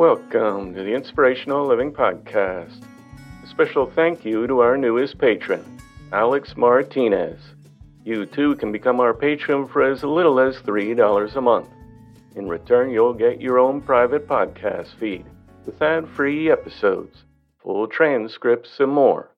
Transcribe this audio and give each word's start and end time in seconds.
Welcome 0.00 0.72
to 0.72 0.82
the 0.82 0.94
Inspirational 0.94 1.66
Living 1.66 1.92
Podcast. 1.92 2.82
A 3.44 3.46
special 3.46 3.84
thank 3.84 4.24
you 4.24 4.46
to 4.46 4.60
our 4.60 4.78
newest 4.78 5.18
patron, 5.18 5.62
Alex 6.10 6.56
Martinez. 6.56 7.38
You 8.02 8.24
too 8.24 8.56
can 8.56 8.72
become 8.72 8.98
our 8.98 9.12
patron 9.12 9.68
for 9.68 9.82
as 9.82 10.02
little 10.02 10.40
as 10.40 10.56
$3 10.56 11.36
a 11.36 11.40
month. 11.42 11.68
In 12.34 12.48
return, 12.48 12.88
you'll 12.88 13.12
get 13.12 13.42
your 13.42 13.58
own 13.58 13.82
private 13.82 14.26
podcast 14.26 14.98
feed 14.98 15.26
with 15.66 15.82
ad 15.82 16.08
free 16.08 16.50
episodes, 16.50 17.24
full 17.62 17.86
transcripts, 17.86 18.80
and 18.80 18.90
more. 18.90 19.28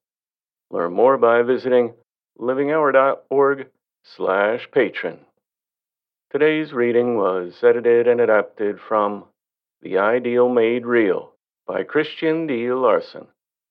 Learn 0.70 0.92
more 0.92 1.18
by 1.18 1.42
visiting 1.42 1.92
livinghour.org 2.38 3.66
slash 4.04 4.68
patron. 4.70 5.18
Today's 6.30 6.72
reading 6.72 7.16
was 7.16 7.52
edited 7.64 8.06
and 8.06 8.20
adapted 8.20 8.78
from 8.78 9.24
The 9.82 9.98
Ideal 9.98 10.48
Made 10.48 10.86
Real 10.86 11.32
by 11.66 11.82
Christian 11.82 12.46
D. 12.46 12.70
Larson, 12.70 13.26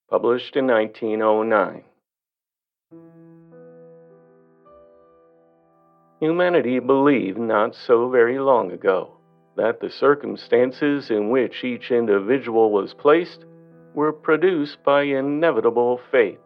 published 0.10 0.58
in 0.58 0.68
1909. 0.68 1.86
Humanity 6.20 6.80
believed 6.80 7.38
not 7.38 7.76
so 7.76 8.10
very 8.10 8.40
long 8.40 8.74
ago 8.74 9.14
that 9.56 9.80
the 9.80 9.90
circumstances 9.90 11.10
in 11.10 11.30
which 11.30 11.64
each 11.64 11.92
individual 11.92 12.74
was 12.74 12.94
placed 12.94 13.46
were 13.94 14.12
produced 14.12 14.84
by 14.84 15.04
inevitable 15.04 16.02
fate, 16.12 16.42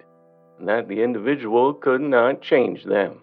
and 0.60 0.70
that 0.70 0.88
the 0.88 1.02
individual 1.02 1.74
could 1.74 2.02
not 2.02 2.40
change 2.40 2.84
them. 2.84 3.20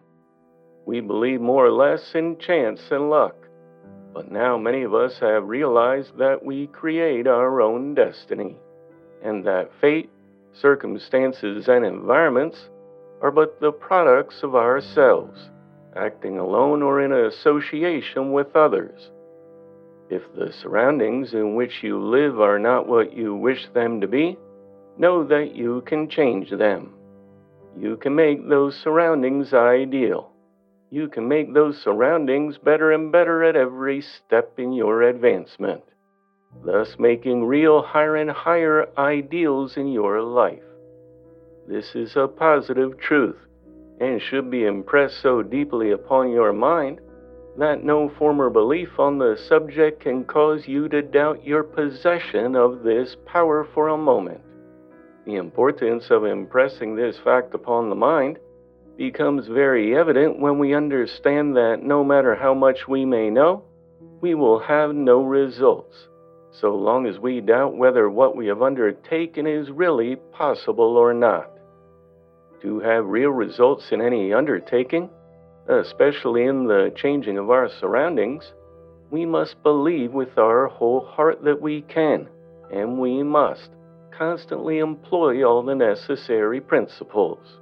We 0.87 0.99
believe 0.99 1.41
more 1.41 1.65
or 1.65 1.71
less 1.71 2.17
in 2.17 2.37
chance 2.41 2.81
and 2.91 3.11
luck, 3.11 3.37
but 4.13 4.31
now 4.31 4.59
many 4.59 4.83
of 4.83 4.95
us 4.95 5.19
have 5.21 5.49
realized 5.49 6.17
that 6.19 6.45
we 6.45 6.67
create 6.69 7.27
our 7.27 7.61
own 7.61 7.95
destiny, 7.95 8.57
and 9.23 9.45
that 9.45 9.71
fate, 9.81 10.11
circumstances, 10.53 11.69
and 11.69 11.85
environments 11.85 12.69
are 13.21 13.31
but 13.31 13.61
the 13.61 13.73
products 13.73 14.43
of 14.43 14.55
ourselves, 14.55 15.51
acting 15.97 16.39
alone 16.39 16.83
or 16.83 17.01
in 17.01 17.13
association 17.13 18.33
with 18.33 18.55
others. 18.55 19.11
If 20.11 20.23
the 20.35 20.53
surroundings 20.53 21.33
in 21.33 21.55
which 21.55 21.83
you 21.83 21.99
live 21.99 22.41
are 22.41 22.59
not 22.59 22.89
what 22.89 23.17
you 23.17 23.35
wish 23.35 23.67
them 23.73 24.01
to 24.01 24.09
be, 24.09 24.37
know 24.99 25.25
that 25.25 25.55
you 25.55 25.83
can 25.87 26.11
change 26.11 26.51
them. 26.51 26.93
You 27.79 27.97
can 27.97 28.15
make 28.15 28.47
those 28.47 28.77
surroundings 28.77 29.55
ideal 29.55 30.32
you 30.93 31.09
can 31.09 31.27
make 31.27 31.55
those 31.55 31.83
surroundings 31.83 32.59
better 32.59 32.93
and 32.93 33.11
better 33.11 33.43
at 33.43 33.57
every 33.57 34.03
step 34.03 34.53
in 34.59 34.75
your 34.75 35.01
advancement, 35.01 35.83
thus 36.67 36.97
making 36.99 37.47
real 37.47 37.81
higher 37.81 38.17
and 38.17 38.31
higher 38.31 38.87
ideals 38.99 39.79
in 39.79 39.89
your 39.89 40.21
life. 40.21 40.63
This 41.67 41.95
is 41.95 42.15
a 42.15 42.29
positive 42.29 42.99
truth 42.99 43.39
and 44.01 44.21
should 44.21 44.51
be 44.51 44.67
impressed 44.67 45.23
so 45.23 45.43
deeply 45.43 45.93
upon 45.93 46.31
your 46.31 46.53
mind 46.53 47.01
that 47.57 47.83
no 47.83 48.11
former 48.19 48.51
belief 48.51 48.91
on 48.99 49.17
the 49.17 49.35
subject 49.49 50.03
can 50.03 50.25
cause 50.25 50.69
you 50.69 50.91
to 50.91 51.01
doubt 51.01 51.43
your 51.43 51.63
possession 51.63 52.55
of 52.55 52.83
this 52.83 53.17
power 53.25 53.67
for 53.73 53.89
a 53.89 53.97
moment. 53.97 54.43
The 55.25 55.37
importance 55.37 56.11
of 56.11 56.27
impressing 56.27 56.97
this 56.97 57.17
fact 57.25 57.55
upon 57.55 57.89
the 57.89 57.95
mind 57.95 58.39
becomes 58.97 59.47
very 59.47 59.97
evident 59.97 60.39
when 60.39 60.59
we 60.59 60.75
understand 60.75 61.57
that 61.57 61.83
no 61.83 62.05
matter 62.05 62.35
how 62.35 62.55
much 62.55 62.87
we 62.89 63.05
may 63.05 63.31
know, 63.31 63.65
we 64.21 64.35
will 64.35 64.61
have 64.61 64.95
no 64.95 65.23
results, 65.23 66.09
so 66.53 66.75
long 66.75 67.07
as 67.07 67.19
we 67.19 67.41
doubt 67.41 67.77
whether 67.77 68.09
what 68.09 68.37
we 68.37 68.47
have 68.47 68.63
undertaken 68.63 69.47
is 69.47 69.71
really 69.71 70.17
possible 70.33 70.97
or 70.97 71.13
not. 71.13 71.51
To 72.63 72.79
have 72.81 73.07
real 73.07 73.31
results 73.31 73.87
in 73.91 74.01
any 74.01 74.33
undertaking, 74.33 75.11
especially 75.69 76.45
in 76.45 76.67
the 76.67 76.93
changing 76.95 77.39
of 77.39 77.51
our 77.51 77.69
surroundings, 77.81 78.53
we 79.11 79.27
must 79.27 79.63
believe 79.63 80.13
with 80.13 80.39
our 80.39 80.69
whole 80.69 81.05
heart 81.05 81.43
that 81.45 81.61
we 81.61 81.83
can, 81.83 82.29
and 82.73 82.99
we 82.99 83.23
must 83.23 83.71
constantly 84.17 84.79
employ 84.79 85.43
all 85.45 85.63
the 85.63 85.75
necessary 85.75 86.61
principles. 86.61 87.59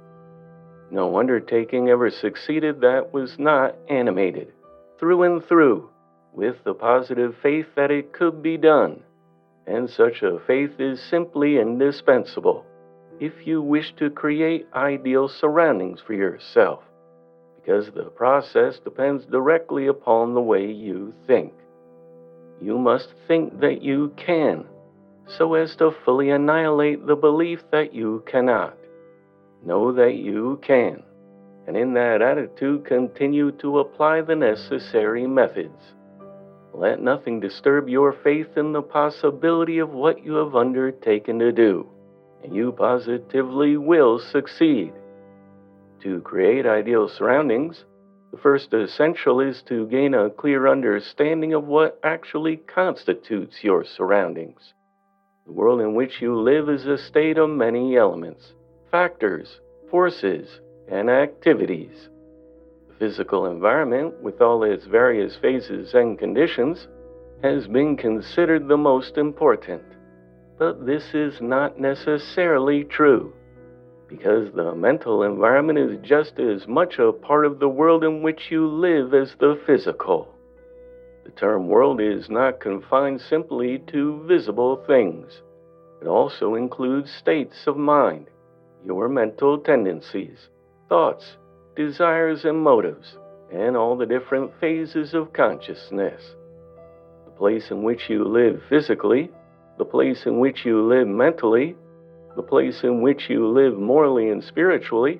No 0.91 1.17
undertaking 1.17 1.87
ever 1.87 2.09
succeeded 2.09 2.81
that 2.81 3.13
was 3.13 3.39
not 3.39 3.75
animated, 3.89 4.51
through 4.99 5.23
and 5.23 5.43
through, 5.43 5.89
with 6.33 6.57
the 6.65 6.73
positive 6.73 7.33
faith 7.41 7.67
that 7.77 7.91
it 7.91 8.11
could 8.11 8.43
be 8.43 8.57
done. 8.57 9.01
And 9.65 9.89
such 9.89 10.21
a 10.21 10.39
faith 10.45 10.79
is 10.79 11.01
simply 11.01 11.59
indispensable 11.59 12.65
if 13.21 13.47
you 13.47 13.61
wish 13.61 13.93
to 13.99 14.09
create 14.09 14.67
ideal 14.73 15.29
surroundings 15.29 16.01
for 16.05 16.13
yourself, 16.13 16.83
because 17.55 17.89
the 17.91 18.09
process 18.09 18.79
depends 18.79 19.23
directly 19.25 19.87
upon 19.87 20.33
the 20.33 20.41
way 20.41 20.69
you 20.69 21.13
think. 21.25 21.53
You 22.59 22.77
must 22.77 23.13
think 23.29 23.61
that 23.61 23.81
you 23.81 24.11
can, 24.17 24.65
so 25.37 25.53
as 25.53 25.73
to 25.77 25.91
fully 26.03 26.31
annihilate 26.31 27.07
the 27.07 27.15
belief 27.15 27.59
that 27.71 27.93
you 27.93 28.23
cannot. 28.25 28.75
Know 29.63 29.91
that 29.91 30.15
you 30.15 30.59
can, 30.63 31.03
and 31.67 31.77
in 31.77 31.93
that 31.93 32.23
attitude, 32.23 32.83
continue 32.83 33.51
to 33.59 33.77
apply 33.77 34.21
the 34.21 34.35
necessary 34.35 35.27
methods. 35.27 35.93
Let 36.73 36.99
nothing 36.99 37.39
disturb 37.39 37.87
your 37.87 38.11
faith 38.11 38.57
in 38.57 38.71
the 38.71 38.81
possibility 38.81 39.77
of 39.77 39.91
what 39.91 40.25
you 40.25 40.33
have 40.35 40.55
undertaken 40.55 41.37
to 41.39 41.51
do, 41.51 41.87
and 42.43 42.55
you 42.55 42.71
positively 42.71 43.77
will 43.77 44.17
succeed. 44.17 44.93
To 46.01 46.21
create 46.21 46.65
ideal 46.65 47.07
surroundings, 47.07 47.85
the 48.31 48.39
first 48.39 48.73
essential 48.73 49.41
is 49.41 49.61
to 49.67 49.87
gain 49.89 50.15
a 50.15 50.31
clear 50.31 50.67
understanding 50.67 51.53
of 51.53 51.67
what 51.67 51.99
actually 52.03 52.57
constitutes 52.57 53.63
your 53.63 53.83
surroundings. 53.83 54.73
The 55.45 55.51
world 55.51 55.81
in 55.81 55.93
which 55.93 56.19
you 56.19 56.35
live 56.39 56.67
is 56.67 56.87
a 56.87 56.97
state 56.97 57.37
of 57.37 57.49
many 57.51 57.95
elements 57.95 58.53
factors, 58.91 59.61
forces, 59.89 60.59
and 60.89 61.09
activities. 61.09 62.09
The 62.89 62.95
physical 63.07 63.45
environment, 63.45 64.21
with 64.21 64.41
all 64.41 64.63
its 64.63 64.85
various 64.85 65.37
phases 65.41 65.93
and 65.93 66.19
conditions, 66.19 66.87
has 67.41 67.67
been 67.67 67.95
considered 67.95 68.67
the 68.67 68.77
most 68.77 69.17
important. 69.17 69.81
But 70.59 70.85
this 70.85 71.13
is 71.13 71.39
not 71.39 71.79
necessarily 71.79 72.83
true, 72.83 73.33
because 74.09 74.53
the 74.53 74.75
mental 74.75 75.23
environment 75.23 75.79
is 75.79 75.97
just 76.03 76.37
as 76.37 76.67
much 76.67 76.99
a 76.99 77.13
part 77.13 77.45
of 77.45 77.59
the 77.59 77.69
world 77.69 78.03
in 78.03 78.21
which 78.21 78.51
you 78.51 78.67
live 78.67 79.13
as 79.13 79.33
the 79.39 79.59
physical. 79.65 80.35
The 81.23 81.31
term 81.31 81.69
world 81.69 82.01
is 82.01 82.29
not 82.29 82.59
confined 82.59 83.21
simply 83.21 83.79
to 83.87 84.23
visible 84.27 84.83
things. 84.85 85.41
It 86.01 86.07
also 86.07 86.55
includes 86.55 87.09
states 87.11 87.55
of 87.67 87.77
mind, 87.77 88.27
your 88.85 89.09
mental 89.09 89.59
tendencies, 89.59 90.49
thoughts, 90.89 91.37
desires, 91.75 92.45
and 92.45 92.61
motives, 92.61 93.17
and 93.51 93.75
all 93.75 93.97
the 93.97 94.05
different 94.05 94.51
phases 94.59 95.13
of 95.13 95.33
consciousness. 95.33 96.21
The 97.25 97.31
place 97.31 97.71
in 97.71 97.83
which 97.83 98.09
you 98.09 98.23
live 98.23 98.61
physically 98.69 99.31
the 99.81 99.85
place 99.85 100.27
in 100.27 100.39
which 100.39 100.63
you 100.63 100.79
live 100.87 101.07
mentally, 101.07 101.75
the 102.35 102.43
place 102.43 102.83
in 102.83 103.01
which 103.01 103.31
you 103.31 103.47
live 103.47 103.75
morally 103.75 104.29
and 104.29 104.43
spiritually, 104.43 105.19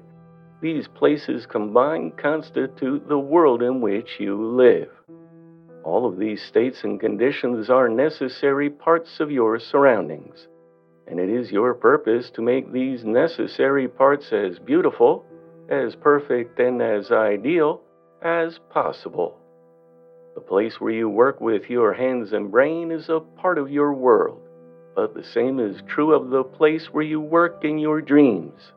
these 0.62 0.88
places 0.88 1.48
combined 1.48 2.16
constitute 2.16 3.08
the 3.08 3.18
world 3.18 3.64
in 3.64 3.82
which 3.82 4.20
you 4.20 4.36
live. 4.36 4.90
All 5.84 6.06
of 6.06 6.20
these 6.20 6.44
states 6.44 6.84
and 6.84 7.00
conditions 7.00 7.72
are 7.72 7.90
necessary 7.90 8.70
parts 8.70 9.20
of 9.20 9.32
your 9.32 9.58
surroundings, 9.58 10.48
and 11.08 11.20
it 11.20 11.30
is 11.30 11.52
your 11.52 11.74
purpose 11.74 12.30
to 12.32 12.42
make 12.42 12.72
these 12.72 13.04
necessary 13.04 13.88
parts 13.88 14.32
as 14.32 14.60
beautiful, 14.60 15.26
as 15.70 15.96
perfect, 15.96 16.60
and 16.60 16.82
as 16.82 17.12
ideal 17.12 17.82
as 18.22 18.60
possible. 18.70 19.38
The 20.36 20.42
place 20.42 20.80
where 20.80 20.94
you 20.94 21.10
work 21.10 21.42
with 21.42 21.70
your 21.70 21.94
hands 21.94 22.32
and 22.32 22.52
brain 22.52 22.92
is 22.92 23.10
a 23.10 23.20
part 23.20 23.58
of 23.58 23.70
your 23.70 23.94
world, 23.94 24.40
but 24.96 25.14
the 25.14 25.24
same 25.24 25.60
is 25.60 25.82
true 25.88 26.14
of 26.14 26.30
the 26.30 26.44
place 26.44 26.88
where 26.92 27.04
you 27.04 27.20
work 27.20 27.66
in 27.66 27.78
your 27.78 28.02
dreams, 28.02 28.72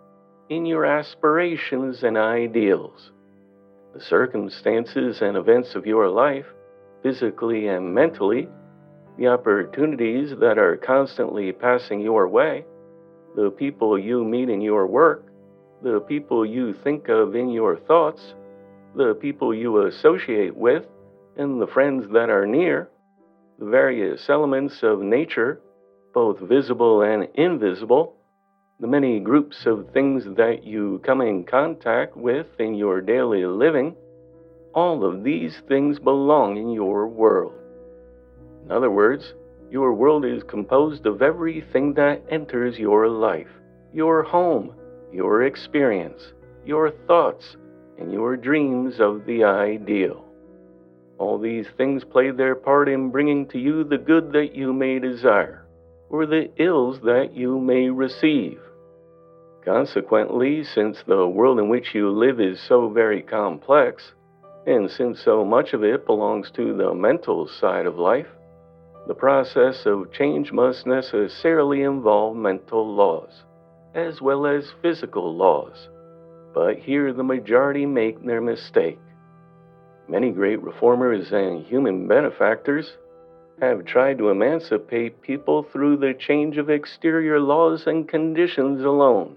in 0.48 0.66
your 0.66 0.84
aspirations 0.84 2.02
and 2.02 2.16
ideals. 2.16 3.12
The 3.94 4.00
circumstances 4.00 5.22
and 5.22 5.36
events 5.36 5.76
of 5.76 5.86
your 5.86 6.08
life, 6.08 6.46
physically 7.02 7.68
and 7.68 7.94
mentally, 7.94 8.48
the 9.18 9.28
opportunities 9.28 10.30
that 10.40 10.58
are 10.58 10.76
constantly 10.76 11.52
passing 11.52 12.00
your 12.00 12.28
way, 12.28 12.64
the 13.36 13.50
people 13.50 13.98
you 13.98 14.24
meet 14.24 14.48
in 14.48 14.60
your 14.60 14.86
work, 14.86 15.26
the 15.82 16.00
people 16.00 16.44
you 16.44 16.74
think 16.82 17.08
of 17.08 17.34
in 17.34 17.50
your 17.50 17.76
thoughts, 17.76 18.34
the 18.96 19.14
people 19.14 19.54
you 19.54 19.86
associate 19.86 20.56
with, 20.56 20.84
and 21.36 21.60
the 21.60 21.66
friends 21.66 22.06
that 22.12 22.30
are 22.30 22.46
near, 22.46 22.88
the 23.58 23.66
various 23.66 24.28
elements 24.28 24.82
of 24.82 25.00
nature, 25.00 25.60
both 26.12 26.38
visible 26.40 27.02
and 27.02 27.28
invisible, 27.34 28.16
the 28.80 28.86
many 28.86 29.20
groups 29.20 29.66
of 29.66 29.88
things 29.92 30.24
that 30.36 30.64
you 30.64 31.00
come 31.04 31.20
in 31.20 31.44
contact 31.44 32.16
with 32.16 32.46
in 32.58 32.74
your 32.74 33.00
daily 33.00 33.44
living, 33.44 33.94
all 34.74 35.04
of 35.04 35.22
these 35.22 35.60
things 35.68 35.98
belong 35.98 36.56
in 36.56 36.70
your 36.70 37.06
world. 37.06 37.52
In 38.64 38.72
other 38.72 38.90
words, 38.90 39.34
your 39.70 39.92
world 39.92 40.24
is 40.24 40.42
composed 40.42 41.04
of 41.06 41.20
everything 41.20 41.94
that 41.94 42.22
enters 42.30 42.78
your 42.78 43.08
life 43.08 43.48
your 43.92 44.24
home, 44.24 44.74
your 45.12 45.44
experience, 45.44 46.32
your 46.64 46.90
thoughts, 47.06 47.56
and 47.98 48.12
your 48.12 48.36
dreams 48.36 48.98
of 48.98 49.24
the 49.24 49.44
ideal. 49.44 50.24
All 51.18 51.38
these 51.38 51.68
things 51.76 52.02
play 52.02 52.32
their 52.32 52.56
part 52.56 52.88
in 52.88 53.10
bringing 53.10 53.46
to 53.48 53.58
you 53.58 53.84
the 53.84 53.98
good 53.98 54.32
that 54.32 54.56
you 54.56 54.72
may 54.72 54.98
desire, 54.98 55.64
or 56.10 56.26
the 56.26 56.50
ills 56.56 56.98
that 57.02 57.34
you 57.34 57.60
may 57.60 57.88
receive. 57.88 58.58
Consequently, 59.64 60.64
since 60.64 60.98
the 61.06 61.26
world 61.26 61.60
in 61.60 61.68
which 61.68 61.94
you 61.94 62.10
live 62.10 62.40
is 62.40 62.60
so 62.60 62.88
very 62.88 63.22
complex, 63.22 64.12
and 64.66 64.90
since 64.90 65.22
so 65.22 65.44
much 65.44 65.72
of 65.72 65.84
it 65.84 66.04
belongs 66.04 66.50
to 66.50 66.76
the 66.76 66.92
mental 66.92 67.46
side 67.46 67.86
of 67.86 67.96
life, 67.96 68.26
the 69.06 69.14
process 69.14 69.84
of 69.84 70.12
change 70.12 70.50
must 70.50 70.86
necessarily 70.86 71.82
involve 71.82 72.36
mental 72.36 72.94
laws, 72.94 73.44
as 73.94 74.20
well 74.22 74.46
as 74.46 74.72
physical 74.80 75.36
laws. 75.36 75.88
But 76.54 76.78
here 76.78 77.12
the 77.12 77.22
majority 77.22 77.84
make 77.84 78.24
their 78.24 78.40
mistake. 78.40 78.98
Many 80.08 80.30
great 80.30 80.62
reformers 80.62 81.32
and 81.32 81.64
human 81.66 82.08
benefactors 82.08 82.96
have 83.60 83.84
tried 83.84 84.18
to 84.18 84.30
emancipate 84.30 85.20
people 85.22 85.62
through 85.62 85.98
the 85.98 86.14
change 86.18 86.56
of 86.56 86.70
exterior 86.70 87.38
laws 87.40 87.84
and 87.86 88.08
conditions 88.08 88.84
alone, 88.84 89.36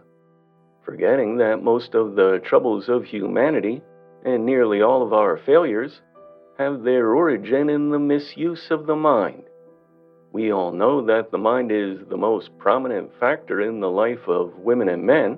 forgetting 0.83 1.37
that 1.37 1.63
most 1.63 1.93
of 1.93 2.15
the 2.15 2.39
troubles 2.43 2.89
of 2.89 3.03
humanity 3.03 3.81
and 4.25 4.45
nearly 4.45 4.81
all 4.81 5.03
of 5.03 5.13
our 5.13 5.37
failures 5.45 6.01
have 6.57 6.83
their 6.83 7.13
origin 7.13 7.69
in 7.69 7.89
the 7.89 7.99
misuse 7.99 8.67
of 8.71 8.87
the 8.87 8.95
mind. 8.95 9.43
We 10.31 10.51
all 10.51 10.71
know 10.71 11.06
that 11.06 11.31
the 11.31 11.38
mind 11.38 11.71
is 11.71 12.00
the 12.09 12.18
most 12.18 12.57
prominent 12.57 13.12
factor 13.19 13.62
in 13.62 13.79
the 13.79 13.89
life 13.89 14.27
of 14.27 14.57
women 14.59 14.89
and 14.89 15.03
men, 15.03 15.38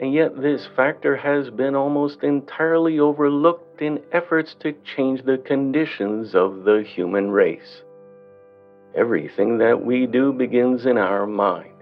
and 0.00 0.12
yet 0.12 0.40
this 0.40 0.66
factor 0.76 1.16
has 1.16 1.50
been 1.50 1.74
almost 1.74 2.22
entirely 2.22 2.98
overlooked 2.98 3.82
in 3.82 4.00
efforts 4.12 4.54
to 4.60 4.74
change 4.96 5.22
the 5.22 5.38
conditions 5.38 6.34
of 6.34 6.64
the 6.64 6.82
human 6.82 7.30
race. 7.30 7.82
Everything 8.94 9.58
that 9.58 9.84
we 9.84 10.06
do 10.06 10.32
begins 10.32 10.86
in 10.86 10.98
our 10.98 11.26
mind. 11.26 11.74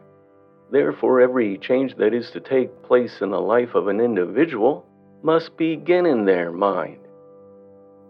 Therefore, 0.71 1.21
every 1.21 1.59
change 1.59 1.97
that 1.97 2.15
is 2.15 2.31
to 2.31 2.41
take 2.41 2.83
place 2.83 3.21
in 3.21 3.31
the 3.31 3.41
life 3.41 3.75
of 3.75 3.89
an 3.89 4.01
individual 4.01 4.87
must 5.23 5.57
begin 5.59 6.07
in 6.07 6.25
their 6.25 6.51
mind. 6.51 7.02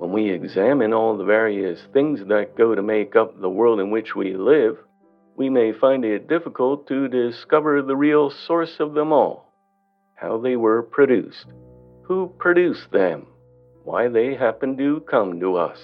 When 0.02 0.10
we 0.10 0.32
examine 0.32 0.92
all 0.92 1.16
the 1.16 1.22
various 1.22 1.78
things 1.92 2.26
that 2.26 2.56
go 2.56 2.74
to 2.74 2.82
make 2.82 3.14
up 3.14 3.40
the 3.40 3.48
world 3.48 3.78
in 3.78 3.92
which 3.92 4.16
we 4.16 4.34
live, 4.34 4.76
we 5.36 5.48
may 5.48 5.70
find 5.70 6.04
it 6.04 6.26
difficult 6.26 6.88
to 6.88 7.06
discover 7.06 7.82
the 7.82 7.94
real 7.94 8.28
source 8.28 8.80
of 8.80 8.94
them 8.94 9.12
all 9.12 9.52
how 10.16 10.38
they 10.38 10.56
were 10.56 10.82
produced, 10.82 11.46
who 12.02 12.34
produced 12.36 12.90
them, 12.90 13.28
why 13.84 14.08
they 14.08 14.34
happened 14.34 14.76
to 14.78 15.04
come 15.08 15.38
to 15.38 15.54
us, 15.54 15.78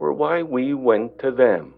or 0.00 0.12
why 0.12 0.42
we 0.42 0.74
went 0.74 1.16
to 1.20 1.30
them. 1.30 1.74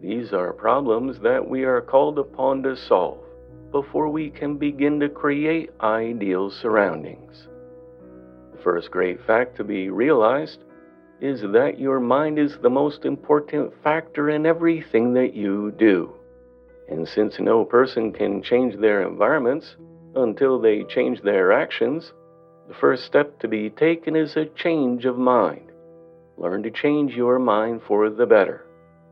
These 0.00 0.32
are 0.32 0.54
problems 0.54 1.20
that 1.20 1.46
we 1.46 1.64
are 1.64 1.82
called 1.82 2.18
upon 2.18 2.62
to 2.62 2.74
solve 2.74 3.18
before 3.72 4.08
we 4.08 4.30
can 4.30 4.56
begin 4.56 5.00
to 5.00 5.10
create 5.10 5.68
ideal 5.82 6.50
surroundings. 6.50 7.46
The 8.52 8.62
first 8.62 8.90
great 8.90 9.22
fact 9.26 9.54
to 9.58 9.64
be 9.64 9.90
realized 9.90 10.60
is 11.20 11.40
that 11.40 11.78
your 11.78 12.00
mind 12.00 12.38
is 12.38 12.56
the 12.58 12.70
most 12.70 13.04
important 13.04 13.72
factor 13.82 14.30
in 14.30 14.46
everything 14.46 15.14
that 15.14 15.34
you 15.34 15.72
do. 15.72 16.12
And 16.88 17.06
since 17.06 17.38
no 17.38 17.64
person 17.64 18.12
can 18.12 18.42
change 18.42 18.76
their 18.76 19.02
environments, 19.02 19.76
until 20.14 20.58
they 20.60 20.84
change 20.84 21.20
their 21.22 21.52
actions, 21.52 22.12
the 22.68 22.74
first 22.74 23.04
step 23.04 23.38
to 23.40 23.48
be 23.48 23.70
taken 23.70 24.16
is 24.16 24.36
a 24.36 24.46
change 24.46 25.04
of 25.04 25.18
mind. 25.18 25.70
Learn 26.36 26.62
to 26.62 26.70
change 26.70 27.14
your 27.14 27.38
mind 27.38 27.82
for 27.86 28.10
the 28.10 28.26
better, 28.26 28.64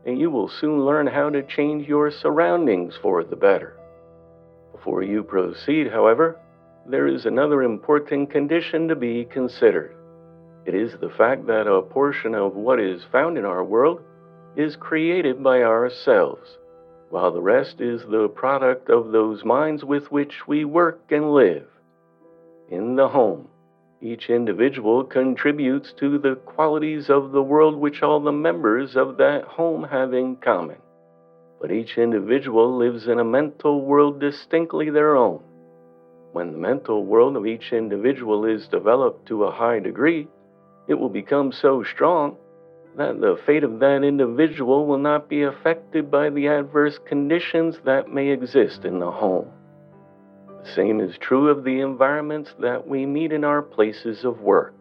and 0.05 0.19
you 0.19 0.29
will 0.29 0.47
soon 0.47 0.85
learn 0.85 1.07
how 1.07 1.29
to 1.29 1.43
change 1.43 1.87
your 1.87 2.09
surroundings 2.09 2.95
for 3.01 3.23
the 3.23 3.35
better. 3.35 3.77
Before 4.71 5.03
you 5.03 5.23
proceed, 5.23 5.91
however, 5.91 6.39
there 6.85 7.07
is 7.07 7.25
another 7.25 7.63
important 7.63 8.31
condition 8.31 8.87
to 8.87 8.95
be 8.95 9.25
considered. 9.25 9.96
It 10.67 10.75
is 10.75 10.97
the 10.97 11.09
fact 11.09 11.47
that 11.47 11.65
a 11.65 11.81
portion 11.81 12.35
of 12.35 12.55
what 12.55 12.79
is 12.79 13.03
found 13.11 13.37
in 13.37 13.45
our 13.45 13.63
world 13.63 14.01
is 14.55 14.75
created 14.75 15.41
by 15.41 15.63
ourselves 15.63 16.57
while 17.09 17.31
the 17.31 17.41
rest 17.41 17.79
is 17.79 18.03
the 18.05 18.27
product 18.27 18.89
of 18.89 19.11
those 19.11 19.45
minds 19.45 19.83
with 19.85 20.11
which 20.11 20.45
we 20.45 20.65
work 20.65 20.99
and 21.09 21.31
live. 21.31 21.67
In 22.69 22.97
the 22.97 23.07
home, 23.07 23.47
each 24.01 24.29
individual 24.29 25.05
contributes 25.05 25.93
to 25.93 26.17
the 26.17 26.35
qualities 26.35 27.09
of 27.09 27.31
the 27.31 27.41
world 27.41 27.77
which 27.77 28.03
all 28.03 28.19
the 28.19 28.31
members 28.31 28.97
of 28.97 29.17
that 29.17 29.45
home 29.45 29.85
have 29.85 30.13
in 30.13 30.35
common. 30.35 30.77
But 31.61 31.71
each 31.71 31.97
individual 31.97 32.77
lives 32.77 33.07
in 33.07 33.19
a 33.19 33.23
mental 33.23 33.85
world 33.85 34.19
distinctly 34.19 34.89
their 34.89 35.15
own. 35.15 35.41
When 36.33 36.51
the 36.51 36.57
mental 36.57 37.05
world 37.05 37.37
of 37.37 37.47
each 37.47 37.71
individual 37.71 38.45
is 38.45 38.67
developed 38.67 39.27
to 39.27 39.45
a 39.45 39.51
high 39.51 39.79
degree, 39.79 40.27
it 40.87 40.95
will 40.95 41.09
become 41.09 41.51
so 41.51 41.83
strong 41.83 42.37
that 42.97 43.19
the 43.19 43.39
fate 43.45 43.63
of 43.63 43.79
that 43.79 44.03
individual 44.03 44.87
will 44.87 44.97
not 44.97 45.29
be 45.29 45.43
affected 45.43 46.09
by 46.09 46.29
the 46.29 46.47
adverse 46.47 46.97
conditions 47.05 47.77
that 47.85 48.09
may 48.09 48.29
exist 48.29 48.85
in 48.85 48.99
the 48.99 49.11
home. 49.11 49.47
The 50.63 50.73
same 50.73 50.99
is 50.99 51.17
true 51.17 51.49
of 51.49 51.63
the 51.63 51.81
environments 51.81 52.53
that 52.59 52.87
we 52.87 53.05
meet 53.05 53.31
in 53.31 53.43
our 53.43 53.61
places 53.61 54.25
of 54.25 54.41
work. 54.41 54.73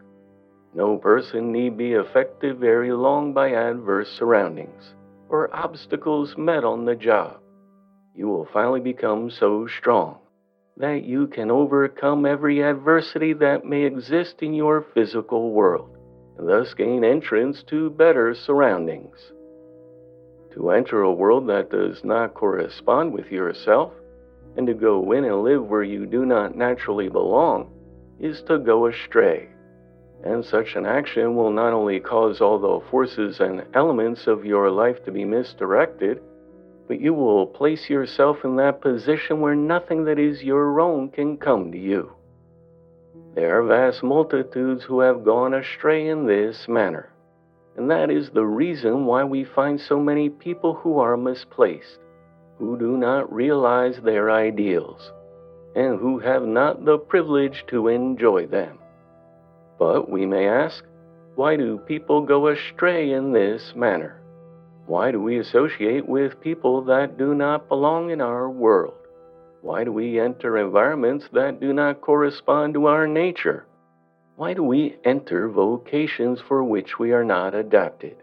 No 0.75 0.97
person 0.97 1.53
need 1.53 1.77
be 1.77 1.95
affected 1.95 2.59
very 2.59 2.93
long 2.93 3.33
by 3.33 3.53
adverse 3.53 4.11
surroundings 4.19 4.95
or 5.29 5.55
obstacles 5.55 6.37
met 6.37 6.65
on 6.65 6.85
the 6.85 6.95
job. 6.95 7.39
You 8.15 8.29
will 8.29 8.49
finally 8.53 8.81
become 8.81 9.31
so 9.31 9.67
strong 9.67 10.19
that 10.77 11.05
you 11.05 11.27
can 11.27 11.51
overcome 11.51 12.27
every 12.27 12.63
adversity 12.63 13.33
that 13.35 13.65
may 13.65 13.85
exist 13.85 14.37
in 14.41 14.53
your 14.53 14.85
physical 14.95 15.53
world, 15.53 15.96
thus 16.39 16.75
gain 16.75 17.05
entrance 17.05 17.63
to 17.65 17.91
better 17.91 18.35
surroundings. 18.35 19.33
To 20.55 20.71
enter 20.71 21.03
a 21.03 21.13
world 21.13 21.49
that 21.49 21.71
does 21.71 22.03
not 22.05 22.35
correspond 22.35 23.13
with 23.13 23.31
yourself, 23.31 23.93
and 24.57 24.67
to 24.67 24.75
go 24.75 25.13
in 25.13 25.25
and 25.25 25.43
live 25.43 25.67
where 25.67 25.83
you 25.83 26.07
do 26.07 26.25
not 26.25 26.57
naturally 26.57 27.09
belong, 27.09 27.71
is 28.19 28.43
to 28.43 28.59
go 28.59 28.87
astray 28.87 29.49
and 30.25 30.45
such 30.45 30.75
an 30.75 30.87
action 30.87 31.37
will 31.37 31.51
not 31.51 31.73
only 31.73 32.01
cause 32.01 32.41
all 32.41 32.59
the 32.59 32.91
forces 32.91 33.41
and 33.41 33.65
elements 33.75 34.27
of 34.27 34.45
your 34.45 34.71
life 34.71 35.05
to 35.05 35.13
be 35.13 35.25
misdirected, 35.25 36.21
but 36.89 37.01
you 37.01 37.13
will 37.13 37.47
place 37.47 37.91
yourself 37.91 38.39
in 38.45 38.57
that 38.57 38.81
position 38.81 39.41
where 39.41 39.55
nothing 39.55 40.05
that 40.05 40.19
is 40.19 40.43
your 40.43 40.81
own 40.81 41.09
can 41.11 41.37
come 41.37 41.71
to 41.73 41.79
you. 41.79 42.13
There 43.37 43.59
are 43.59 43.63
vast 43.65 44.03
multitudes 44.03 44.83
who 44.85 45.01
have 45.01 45.23
gone 45.23 45.53
astray 45.53 46.09
in 46.09 46.27
this 46.27 46.67
manner, 46.69 47.11
and 47.77 47.91
that 47.91 48.11
is 48.11 48.31
the 48.31 48.47
reason 48.47 49.05
why 49.05 49.25
we 49.25 49.45
find 49.45 49.79
so 49.79 50.01
many 50.01 50.31
people 50.31 50.73
who 50.73 50.99
are 51.01 51.19
misplaced, 51.19 51.99
who 52.59 52.79
do 52.79 52.97
not 52.97 53.31
realize 53.31 54.01
their 54.01 54.31
ideals, 54.31 55.13
and 55.75 56.01
who 56.01 56.19
have 56.19 56.45
not 56.47 56.87
the 56.87 56.97
privilege 56.97 57.63
to 57.67 57.89
enjoy 57.89 58.47
them. 58.47 58.79
But 59.79 60.09
we 60.09 60.25
may 60.25 60.49
ask, 60.49 60.83
why 61.35 61.57
do 61.57 61.77
people 61.77 62.23
go 62.23 62.49
astray 62.49 63.13
in 63.13 63.33
this 63.33 63.75
manner? 63.77 64.19
Why 64.87 65.11
do 65.11 65.21
we 65.21 65.41
associate 65.41 66.09
with 66.09 66.41
people 66.41 66.81
that 66.85 67.19
do 67.19 67.35
not 67.35 67.69
belong 67.69 68.09
in 68.09 68.23
our 68.23 68.49
world? 68.49 68.95
Why 69.67 69.83
do 69.83 69.91
we 69.91 70.21
enter 70.21 70.59
environments 70.59 71.29
that 71.33 71.59
do 71.59 71.73
not 71.73 72.01
correspond 72.01 72.75
to 72.75 72.87
our 72.87 73.09
nature? 73.09 73.67
Why 74.37 74.55
do 74.55 74.63
we 74.63 74.95
enter 75.05 75.49
vocations 75.49 76.41
for 76.41 76.63
which 76.63 77.01
we 77.01 77.11
are 77.11 77.25
not 77.25 77.53
adapted? 77.53 78.15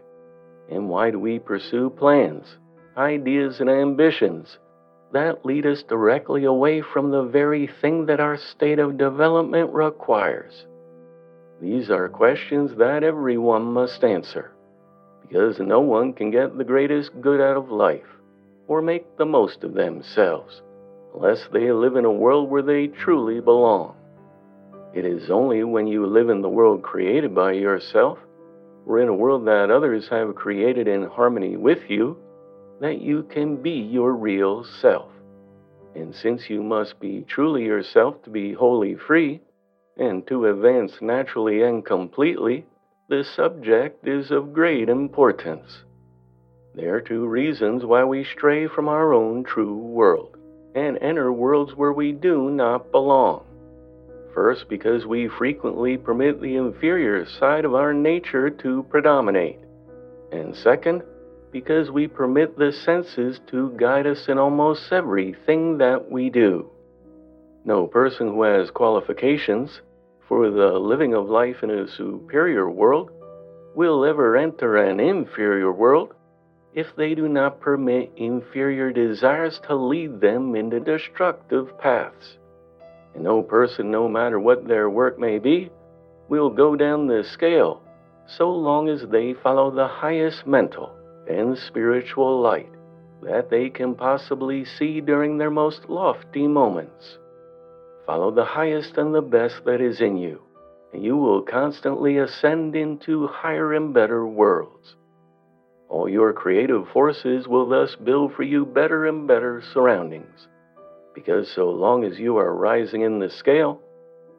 And 0.70 0.88
why 0.88 1.10
do 1.10 1.18
we 1.18 1.38
pursue 1.38 1.90
plans, 1.90 2.46
ideas, 2.96 3.60
and 3.60 3.68
ambitions 3.68 4.58
that 5.12 5.44
lead 5.44 5.66
us 5.66 5.82
directly 5.82 6.44
away 6.44 6.80
from 6.80 7.10
the 7.10 7.24
very 7.24 7.68
thing 7.82 8.06
that 8.06 8.20
our 8.20 8.38
state 8.38 8.78
of 8.78 8.96
development 8.96 9.70
requires? 9.70 10.64
These 11.60 11.90
are 11.90 12.08
questions 12.08 12.74
that 12.78 13.04
everyone 13.04 13.64
must 13.64 14.02
answer, 14.02 14.52
because 15.20 15.60
no 15.60 15.80
one 15.80 16.14
can 16.14 16.30
get 16.30 16.56
the 16.56 16.64
greatest 16.64 17.10
good 17.20 17.42
out 17.42 17.58
of 17.58 17.68
life 17.68 18.08
or 18.66 18.80
make 18.80 19.18
the 19.18 19.26
most 19.26 19.62
of 19.62 19.74
themselves 19.74 20.62
unless 21.14 21.46
they 21.52 21.70
live 21.70 21.96
in 21.96 22.04
a 22.04 22.12
world 22.12 22.50
where 22.50 22.62
they 22.62 22.88
truly 22.88 23.40
belong. 23.40 23.94
It 24.92 25.04
is 25.04 25.30
only 25.30 25.64
when 25.64 25.86
you 25.86 26.06
live 26.06 26.28
in 26.28 26.42
the 26.42 26.48
world 26.48 26.82
created 26.82 27.34
by 27.34 27.52
yourself, 27.52 28.18
or 28.86 29.00
in 29.00 29.08
a 29.08 29.14
world 29.14 29.46
that 29.46 29.70
others 29.70 30.08
have 30.10 30.34
created 30.34 30.88
in 30.88 31.04
harmony 31.04 31.56
with 31.56 31.88
you, 31.88 32.16
that 32.80 33.00
you 33.00 33.22
can 33.22 33.62
be 33.62 33.70
your 33.70 34.12
real 34.12 34.64
self. 34.80 35.10
And 35.94 36.14
since 36.14 36.50
you 36.50 36.62
must 36.62 36.98
be 37.00 37.24
truly 37.26 37.64
yourself 37.64 38.22
to 38.24 38.30
be 38.30 38.52
wholly 38.52 38.96
free, 38.96 39.40
and 39.96 40.26
to 40.26 40.46
advance 40.46 40.92
naturally 41.00 41.62
and 41.62 41.84
completely, 41.84 42.66
the 43.08 43.24
subject 43.36 44.06
is 44.06 44.30
of 44.30 44.52
great 44.52 44.88
importance. 44.88 45.84
There 46.74 46.96
are 46.96 47.00
two 47.00 47.26
reasons 47.26 47.84
why 47.84 48.02
we 48.02 48.24
stray 48.24 48.66
from 48.66 48.88
our 48.88 49.12
own 49.12 49.44
true 49.44 49.76
world 49.76 50.33
and 50.74 50.98
enter 51.00 51.32
worlds 51.32 51.74
where 51.74 51.92
we 51.92 52.12
do 52.12 52.50
not 52.50 52.90
belong. 52.90 53.44
First, 54.34 54.68
because 54.68 55.06
we 55.06 55.28
frequently 55.28 55.96
permit 55.96 56.40
the 56.40 56.56
inferior 56.56 57.24
side 57.24 57.64
of 57.64 57.74
our 57.74 57.94
nature 57.94 58.50
to 58.50 58.84
predominate. 58.90 59.60
And 60.32 60.56
second, 60.56 61.02
because 61.52 61.88
we 61.90 62.08
permit 62.08 62.58
the 62.58 62.72
senses 62.72 63.38
to 63.46 63.76
guide 63.78 64.08
us 64.08 64.26
in 64.26 64.38
almost 64.38 64.90
everything 64.90 65.78
that 65.78 66.10
we 66.10 66.30
do. 66.30 66.68
No 67.64 67.86
person 67.86 68.28
who 68.28 68.42
has 68.42 68.70
qualifications 68.72 69.80
for 70.26 70.50
the 70.50 70.72
living 70.78 71.14
of 71.14 71.30
life 71.30 71.62
in 71.62 71.70
a 71.70 71.86
superior 71.86 72.68
world 72.68 73.10
will 73.76 74.04
ever 74.04 74.36
enter 74.36 74.76
an 74.76 74.98
inferior 74.98 75.72
world 75.72 76.12
if 76.74 76.86
they 76.96 77.14
do 77.14 77.28
not 77.28 77.60
permit 77.60 78.10
inferior 78.16 78.92
desires 78.92 79.60
to 79.66 79.74
lead 79.74 80.20
them 80.20 80.56
into 80.56 80.80
destructive 80.80 81.78
paths. 81.78 82.36
And 83.14 83.24
no 83.24 83.42
person, 83.42 83.90
no 83.90 84.08
matter 84.08 84.40
what 84.40 84.66
their 84.66 84.90
work 84.90 85.18
may 85.18 85.38
be, 85.38 85.70
will 86.28 86.50
go 86.50 86.74
down 86.74 87.06
the 87.06 87.22
scale 87.32 87.80
so 88.26 88.50
long 88.50 88.88
as 88.88 89.04
they 89.10 89.34
follow 89.34 89.70
the 89.70 89.86
highest 89.86 90.46
mental 90.46 90.90
and 91.28 91.56
spiritual 91.56 92.40
light 92.40 92.70
that 93.22 93.50
they 93.50 93.70
can 93.70 93.94
possibly 93.94 94.64
see 94.64 95.00
during 95.00 95.38
their 95.38 95.50
most 95.50 95.88
lofty 95.88 96.46
moments. 96.46 97.18
Follow 98.06 98.30
the 98.30 98.44
highest 98.44 98.98
and 98.98 99.14
the 99.14 99.22
best 99.22 99.64
that 99.64 99.80
is 99.80 100.00
in 100.00 100.16
you, 100.16 100.42
and 100.92 101.02
you 101.02 101.16
will 101.16 101.40
constantly 101.40 102.18
ascend 102.18 102.76
into 102.76 103.26
higher 103.26 103.72
and 103.72 103.94
better 103.94 104.26
worlds. 104.26 104.96
All 105.94 106.08
your 106.08 106.32
creative 106.32 106.88
forces 106.88 107.46
will 107.46 107.68
thus 107.68 107.94
build 107.94 108.34
for 108.34 108.42
you 108.42 108.66
better 108.66 109.06
and 109.06 109.28
better 109.28 109.62
surroundings, 109.72 110.48
because 111.14 111.48
so 111.48 111.70
long 111.70 112.02
as 112.02 112.18
you 112.18 112.36
are 112.36 112.52
rising 112.52 113.02
in 113.02 113.20
the 113.20 113.30
scale, 113.30 113.80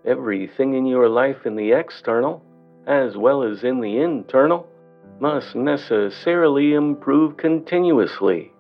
everything 0.04 0.74
in 0.74 0.86
your 0.86 1.08
life 1.08 1.46
in 1.46 1.56
the 1.56 1.72
external, 1.72 2.44
as 2.86 3.16
well 3.16 3.42
as 3.42 3.64
in 3.64 3.80
the 3.80 4.02
internal, 4.02 4.68
must 5.22 5.56
necessarily 5.56 6.74
improve 6.74 7.38
continuously. 7.38 8.52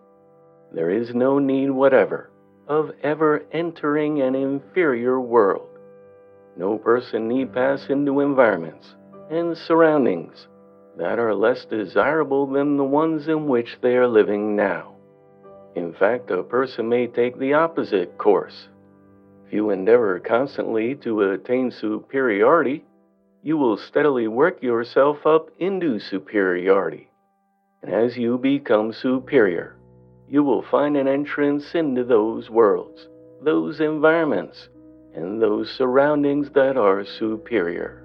There 0.71 0.89
is 0.89 1.13
no 1.13 1.37
need 1.37 1.71
whatever 1.71 2.31
of 2.69 2.91
ever 3.03 3.43
entering 3.51 4.21
an 4.21 4.35
inferior 4.35 5.19
world. 5.19 5.67
No 6.55 6.77
person 6.77 7.27
need 7.27 7.53
pass 7.53 7.87
into 7.89 8.21
environments 8.21 8.95
and 9.29 9.57
surroundings 9.57 10.47
that 10.97 11.19
are 11.19 11.35
less 11.35 11.65
desirable 11.65 12.47
than 12.47 12.77
the 12.77 12.83
ones 12.83 13.27
in 13.27 13.47
which 13.47 13.77
they 13.81 13.95
are 13.95 14.07
living 14.07 14.55
now. 14.55 14.95
In 15.75 15.93
fact, 15.93 16.31
a 16.31 16.41
person 16.41 16.87
may 16.87 17.07
take 17.07 17.37
the 17.37 17.53
opposite 17.53 18.17
course. 18.17 18.69
If 19.45 19.53
you 19.53 19.69
endeavor 19.71 20.19
constantly 20.19 20.95
to 20.95 21.31
attain 21.31 21.69
superiority, 21.69 22.85
you 23.43 23.57
will 23.57 23.77
steadily 23.77 24.27
work 24.27 24.63
yourself 24.63 25.25
up 25.25 25.49
into 25.59 25.99
superiority. 25.99 27.09
And 27.83 27.93
as 27.93 28.17
you 28.17 28.37
become 28.37 28.93
superior, 28.93 29.75
you 30.27 30.43
will 30.43 30.63
find 30.63 30.97
an 30.97 31.07
entrance 31.07 31.75
into 31.75 32.03
those 32.03 32.49
worlds, 32.49 33.07
those 33.43 33.81
environments, 33.81 34.69
and 35.13 35.41
those 35.41 35.69
surroundings 35.69 36.49
that 36.55 36.77
are 36.77 37.05
superior. 37.05 38.04